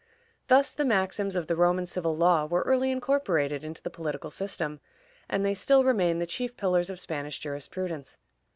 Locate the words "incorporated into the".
2.89-3.91